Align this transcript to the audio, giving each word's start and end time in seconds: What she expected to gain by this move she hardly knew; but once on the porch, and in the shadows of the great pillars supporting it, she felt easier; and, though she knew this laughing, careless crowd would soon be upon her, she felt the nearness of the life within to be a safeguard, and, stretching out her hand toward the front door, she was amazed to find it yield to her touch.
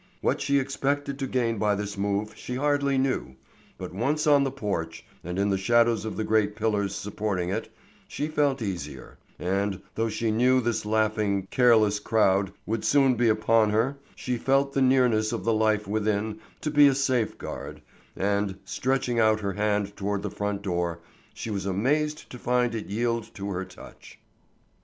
What 0.21 0.41
she 0.41 0.57
expected 0.57 1.19
to 1.19 1.27
gain 1.27 1.59
by 1.59 1.75
this 1.75 1.95
move 1.95 2.33
she 2.35 2.55
hardly 2.55 2.97
knew; 2.97 3.35
but 3.77 3.93
once 3.93 4.25
on 4.25 4.43
the 4.43 4.49
porch, 4.49 5.05
and 5.23 5.37
in 5.37 5.51
the 5.51 5.59
shadows 5.59 6.05
of 6.05 6.17
the 6.17 6.23
great 6.23 6.55
pillars 6.55 6.95
supporting 6.95 7.49
it, 7.49 7.71
she 8.07 8.27
felt 8.27 8.63
easier; 8.63 9.19
and, 9.37 9.79
though 9.93 10.09
she 10.09 10.31
knew 10.31 10.59
this 10.59 10.87
laughing, 10.87 11.47
careless 11.51 11.99
crowd 11.99 12.51
would 12.65 12.83
soon 12.83 13.13
be 13.13 13.29
upon 13.29 13.69
her, 13.69 13.95
she 14.15 14.37
felt 14.37 14.73
the 14.73 14.81
nearness 14.81 15.31
of 15.31 15.43
the 15.43 15.53
life 15.53 15.87
within 15.87 16.39
to 16.61 16.71
be 16.71 16.87
a 16.87 16.95
safeguard, 16.95 17.83
and, 18.15 18.57
stretching 18.65 19.19
out 19.19 19.41
her 19.41 19.53
hand 19.53 19.95
toward 19.95 20.23
the 20.23 20.31
front 20.31 20.63
door, 20.63 20.97
she 21.35 21.51
was 21.51 21.67
amazed 21.67 22.27
to 22.31 22.39
find 22.39 22.73
it 22.73 22.87
yield 22.89 23.29
to 23.35 23.51
her 23.51 23.65
touch. 23.65 24.17